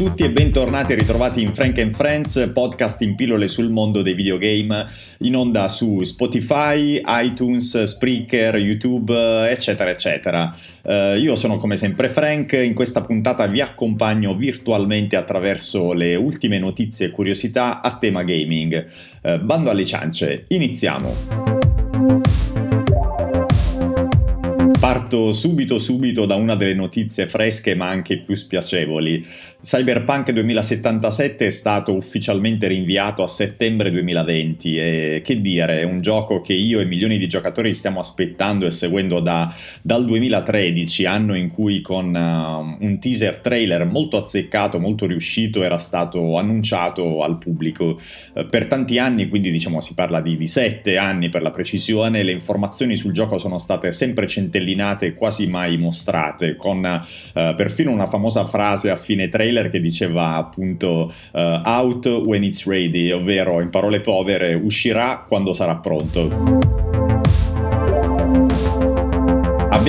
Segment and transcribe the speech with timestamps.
[0.00, 4.86] Tutti e bentornati e ritrovati in Frank Friends, podcast in pillole sul mondo dei videogame,
[5.18, 9.14] in onda su Spotify, iTunes, Spreaker, YouTube,
[9.50, 10.56] eccetera, eccetera.
[10.80, 16.58] Uh, io sono come sempre Frank, in questa puntata vi accompagno virtualmente attraverso le ultime
[16.58, 18.86] notizie e curiosità a tema gaming.
[19.20, 21.59] Uh, bando alle ciance, iniziamo!
[25.10, 29.26] Parto subito subito da una delle notizie fresche ma anche più spiacevoli.
[29.62, 36.40] Cyberpunk 2077 è stato ufficialmente rinviato a settembre 2020 e che dire, è un gioco
[36.40, 41.50] che io e milioni di giocatori stiamo aspettando e seguendo da, dal 2013, anno in
[41.50, 48.00] cui con uh, un teaser trailer molto azzeccato, molto riuscito, era stato annunciato al pubblico.
[48.32, 52.22] Uh, per tanti anni, quindi diciamo si parla di, di sette anni per la precisione,
[52.22, 57.90] le informazioni sul gioco sono state sempre centellinate e quasi mai mostrate, con uh, perfino
[57.90, 63.60] una famosa frase a fine trailer che diceva appunto uh, out when it's ready, ovvero
[63.60, 66.89] in parole povere uscirà quando sarà pronto.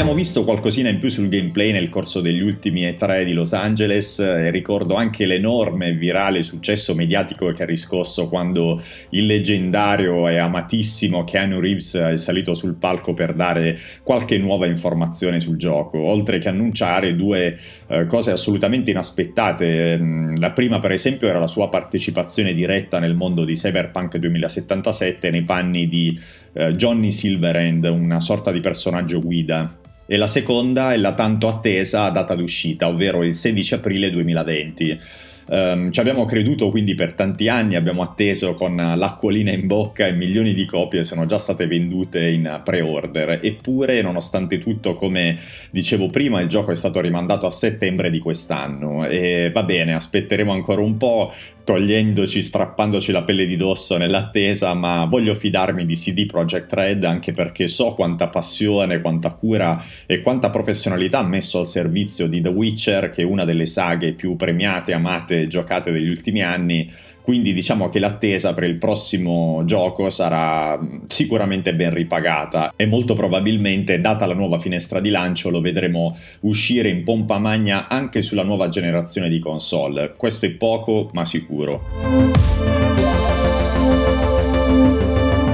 [0.00, 4.18] Abbiamo visto qualcosina in più sul gameplay nel corso degli ultimi E3 di Los Angeles
[4.18, 11.24] e ricordo anche l'enorme virale successo mediatico che ha riscosso quando il leggendario e amatissimo
[11.24, 16.48] Keanu Reeves è salito sul palco per dare qualche nuova informazione sul gioco, oltre che
[16.48, 19.98] annunciare due eh, cose assolutamente inaspettate.
[19.98, 25.28] Mm, la prima per esempio era la sua partecipazione diretta nel mondo di Cyberpunk 2077
[25.28, 26.18] nei panni di
[26.54, 29.76] eh, Johnny Silverhand, una sorta di personaggio guida
[30.12, 35.00] e la seconda è la tanto attesa data d'uscita, ovvero il 16 aprile 2020.
[35.46, 40.12] Um, ci abbiamo creduto quindi per tanti anni, abbiamo atteso con l'acquolina in bocca e
[40.12, 43.38] milioni di copie sono già state vendute in pre-order.
[43.40, 45.38] Eppure, nonostante tutto, come
[45.70, 49.06] dicevo prima, il gioco è stato rimandato a settembre di quest'anno.
[49.06, 51.32] E va bene, aspetteremo ancora un po'
[51.70, 57.30] togliendoci, strappandoci la pelle di dosso nell'attesa, ma voglio fidarmi di CD Projekt Red anche
[57.30, 62.48] perché so quanta passione, quanta cura e quanta professionalità ha messo al servizio di The
[62.48, 66.90] Witcher, che è una delle saghe più premiate, amate giocate degli ultimi anni,
[67.22, 74.00] quindi diciamo che l'attesa per il prossimo gioco sarà sicuramente ben ripagata e molto probabilmente,
[74.00, 78.68] data la nuova finestra di lancio, lo vedremo uscire in pompa magna anche sulla nuova
[78.68, 80.14] generazione di console.
[80.16, 82.39] Questo è poco ma sicuro.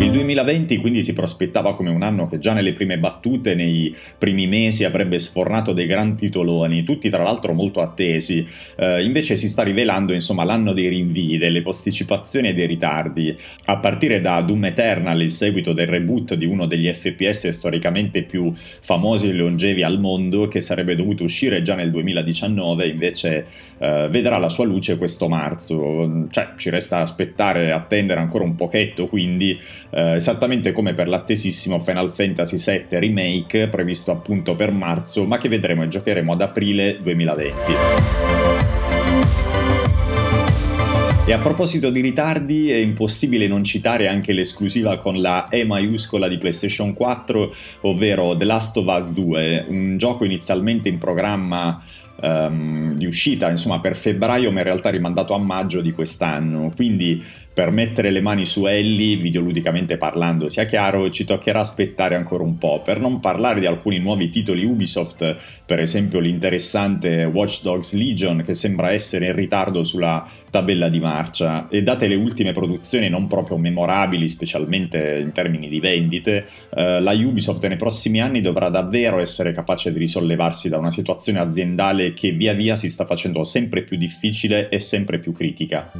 [0.00, 4.46] Il 2020 quindi si prospettava come un anno che già nelle prime battute, nei primi
[4.46, 8.46] mesi, avrebbe sfornato dei gran titoloni, tutti tra l'altro molto attesi.
[8.76, 13.36] Eh, invece si sta rivelando insomma l'anno dei rinvii, delle posticipazioni e dei ritardi.
[13.64, 18.54] A partire da Doom Eternal, il seguito del reboot di uno degli FPS storicamente più
[18.80, 23.46] famosi e longevi al mondo, che sarebbe dovuto uscire già nel 2019, invece
[23.78, 26.28] eh, vedrà la sua luce questo marzo.
[26.30, 29.58] Cioè, ci resta aspettare e attendere ancora un pochetto, quindi
[29.90, 35.48] eh, esattamente come per l'attesissimo Final Fantasy VII Remake previsto appunto per marzo, ma che
[35.48, 37.56] vedremo e giocheremo ad aprile 2020.
[41.28, 46.26] E a proposito di ritardi, è impossibile non citare anche l'esclusiva con la E maiuscola
[46.26, 51.82] di PlayStation 4, ovvero The Last of Us 2, un gioco inizialmente in programma
[52.22, 56.72] um, di uscita, insomma, per febbraio, ma in realtà rimandato a maggio di quest'anno.
[56.74, 57.22] Quindi
[57.58, 62.56] per mettere le mani su Ellie, videoludicamente parlando, sia chiaro, ci toccherà aspettare ancora un
[62.56, 65.34] po', per non parlare di alcuni nuovi titoli Ubisoft,
[65.66, 71.66] per esempio l'interessante Watch Dogs Legion che sembra essere in ritardo sulla tabella di marcia
[71.68, 77.10] e date le ultime produzioni non proprio memorabili, specialmente in termini di vendite, eh, la
[77.10, 82.30] Ubisoft nei prossimi anni dovrà davvero essere capace di risollevarsi da una situazione aziendale che
[82.30, 85.90] via via si sta facendo sempre più difficile e sempre più critica.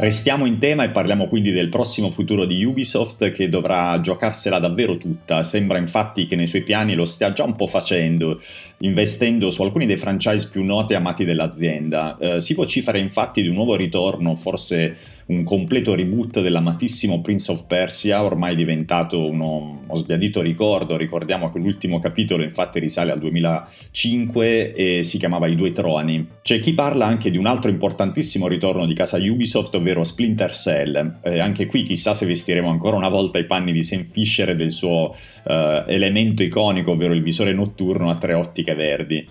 [0.00, 4.96] Restiamo in tema e parliamo quindi del prossimo futuro di Ubisoft che dovrà giocarsela davvero
[4.96, 5.42] tutta.
[5.42, 8.40] Sembra infatti che nei suoi piani lo stia già un po' facendo,
[8.78, 12.16] investendo su alcuni dei franchise più noti e amati dell'azienda.
[12.16, 14.96] Eh, si vocifera infatti di un nuovo ritorno, forse
[15.28, 20.96] un completo reboot dell'amatissimo Prince of Persia, ormai diventato uno, uno sbiadito ricordo.
[20.96, 26.26] Ricordiamo che l'ultimo capitolo infatti risale al 2005 e si chiamava I due troni.
[26.40, 31.18] C'è chi parla anche di un altro importantissimo ritorno di casa Ubisoft, ovvero Splinter Cell.
[31.22, 34.56] E anche qui chissà se vestiremo ancora una volta i panni di Sam Fisher e
[34.56, 35.14] del suo
[35.44, 35.52] uh,
[35.86, 39.26] elemento iconico, ovvero il visore notturno a tre ottiche verdi.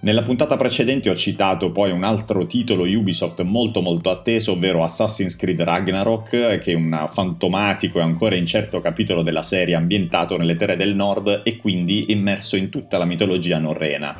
[0.00, 5.34] Nella puntata precedente ho citato poi un altro titolo Ubisoft molto molto atteso, ovvero Assassin's
[5.34, 10.76] Creed Ragnarok, che è un fantomatico e ancora incerto capitolo della serie ambientato nelle terre
[10.76, 14.16] del nord e quindi immerso in tutta la mitologia norrena.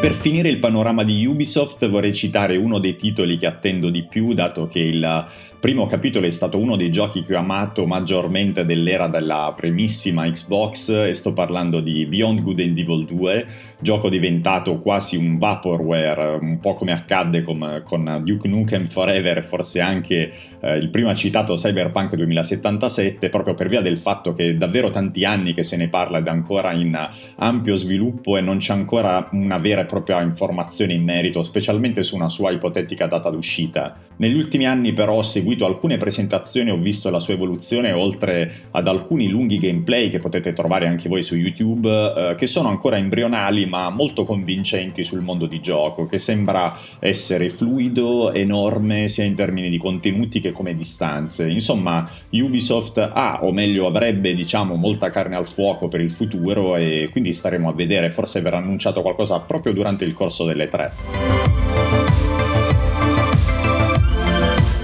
[0.00, 4.32] Per finire il panorama di Ubisoft vorrei citare uno dei titoli che attendo di più,
[4.32, 5.26] dato che il
[5.60, 10.88] primo capitolo è stato uno dei giochi che ho amato maggiormente dell'era della primissima Xbox
[10.88, 13.46] e sto parlando di Beyond Good and Evil 2,
[13.80, 19.80] gioco diventato quasi un vaporware, un po' come accadde con, con Duke Nukem Forever forse
[19.80, 24.90] anche eh, il prima citato Cyberpunk 2077, proprio per via del fatto che è davvero
[24.90, 26.96] tanti anni che se ne parla ed è ancora in
[27.36, 32.14] ampio sviluppo e non c'è ancora una vera e propria informazione in merito, specialmente su
[32.14, 33.96] una sua ipotetica data d'uscita.
[34.18, 38.86] Negli ultimi anni però ho seguito alcune presentazioni, ho visto la sua evoluzione oltre ad
[38.86, 43.66] alcuni lunghi gameplay che potete trovare anche voi su YouTube, eh, che sono ancora embrionali
[43.66, 49.70] ma molto convincenti sul mondo di gioco, che sembra essere fluido, enorme sia in termini
[49.70, 51.48] di contenuti che come distanze.
[51.48, 57.08] Insomma, Ubisoft ha, o meglio avrebbe, diciamo, molta carne al fuoco per il futuro e
[57.10, 61.37] quindi staremo a vedere, forse verrà annunciato qualcosa proprio durante il corso delle tre.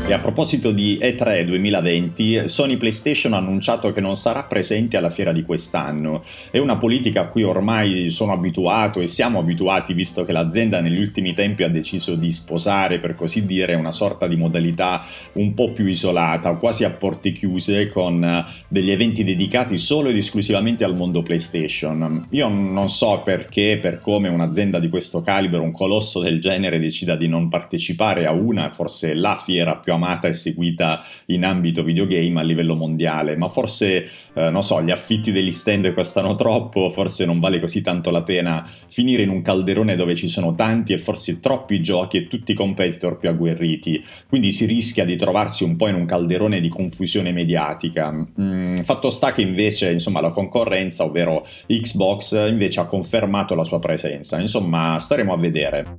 [0.06, 5.08] E a proposito di E3 2020, Sony PlayStation ha annunciato che non sarà presente alla
[5.08, 6.24] fiera di quest'anno.
[6.50, 11.00] È una politica a cui ormai sono abituato e siamo abituati visto che l'azienda negli
[11.00, 15.72] ultimi tempi ha deciso di sposare, per così dire, una sorta di modalità un po'
[15.72, 21.22] più isolata, quasi a porte chiuse, con degli eventi dedicati solo ed esclusivamente al mondo
[21.22, 22.26] PlayStation.
[22.28, 27.16] Io non so perché, per come un'azienda di questo calibro, un colosso del genere, decida
[27.16, 32.40] di non partecipare a una, forse la fiera più amata e seguita in ambito videogame
[32.40, 37.24] a livello mondiale, ma forse, eh, non so, gli affitti degli stand costano troppo, forse
[37.24, 40.98] non vale così tanto la pena finire in un calderone dove ci sono tanti e
[40.98, 45.76] forse troppi giochi e tutti i competitor più agguerriti, quindi si rischia di trovarsi un
[45.76, 48.12] po' in un calderone di confusione mediatica.
[48.12, 53.78] Mm, fatto sta che invece, insomma, la concorrenza, ovvero Xbox, invece ha confermato la sua
[53.78, 55.96] presenza, insomma, staremo a vedere.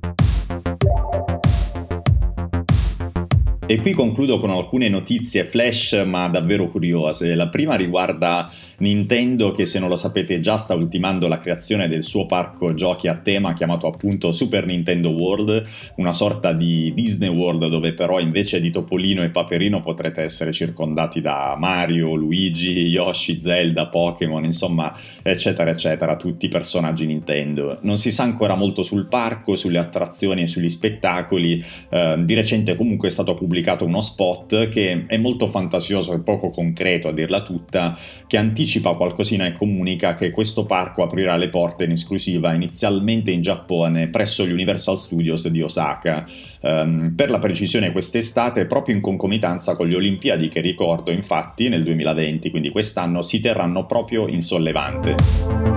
[3.68, 7.34] E qui concludo con alcune notizie flash ma davvero curiose.
[7.34, 8.48] La prima riguarda
[8.78, 13.08] Nintendo che se non lo sapete già sta ultimando la creazione del suo parco giochi
[13.08, 15.64] a tema chiamato appunto Super Nintendo World,
[15.96, 21.20] una sorta di Disney World dove però invece di Topolino e Paperino potrete essere circondati
[21.20, 27.78] da Mario, Luigi, Yoshi, Zelda, Pokémon, insomma eccetera eccetera, tutti personaggi Nintendo.
[27.80, 32.76] Non si sa ancora molto sul parco, sulle attrazioni e sugli spettacoli, eh, di recente
[32.76, 37.12] comunque è stato pubblicato pubblicato uno spot che è molto fantasioso e poco concreto a
[37.12, 42.52] dirla tutta, che anticipa qualcosina e comunica che questo parco aprirà le porte in esclusiva
[42.52, 46.26] inizialmente in Giappone presso gli Universal Studios di Osaka.
[46.60, 51.84] Um, per la precisione quest'estate, proprio in concomitanza con le Olimpiadi che ricordo infatti nel
[51.84, 55.75] 2020, quindi quest'anno, si terranno proprio in Sollevante.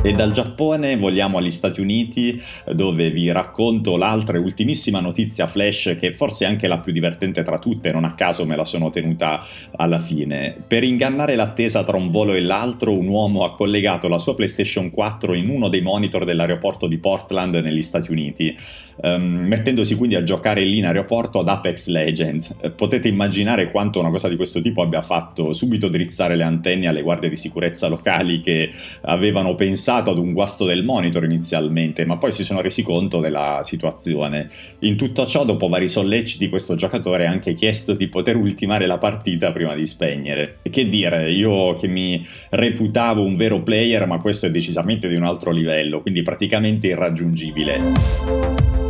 [0.00, 2.40] E dal Giappone vogliamo agli Stati Uniti
[2.72, 7.42] dove vi racconto l'altra e ultimissima notizia flash che forse è anche la più divertente
[7.42, 10.54] tra tutte, non a caso me la sono tenuta alla fine.
[10.68, 14.92] Per ingannare l'attesa tra un volo e l'altro un uomo ha collegato la sua PlayStation
[14.92, 18.56] 4 in uno dei monitor dell'aeroporto di Portland negli Stati Uniti
[19.02, 22.54] um, mettendosi quindi a giocare lì in aeroporto ad Apex Legends.
[22.76, 27.02] Potete immaginare quanto una cosa di questo tipo abbia fatto subito drizzare le antenne alle
[27.02, 32.32] guardie di sicurezza locali che avevano pensato ad un guasto del monitor inizialmente, ma poi
[32.32, 34.50] si sono resi conto della situazione.
[34.80, 38.98] In tutto ciò, dopo vari solleciti, questo giocatore ha anche chiesto di poter ultimare la
[38.98, 40.58] partita prima di spegnere.
[40.62, 45.14] E che dire, io che mi reputavo un vero player, ma questo è decisamente di
[45.14, 48.87] un altro livello, quindi praticamente irraggiungibile.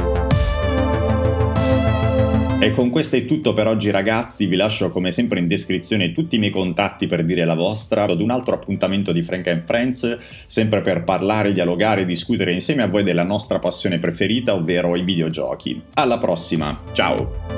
[2.60, 6.34] E con questo è tutto per oggi ragazzi, vi lascio come sempre in descrizione tutti
[6.34, 10.18] i miei contatti per dire la vostra, ad un altro appuntamento di Frank and Friends,
[10.48, 15.80] sempre per parlare, dialogare discutere insieme a voi della nostra passione preferita, ovvero i videogiochi.
[15.94, 17.57] Alla prossima, ciao!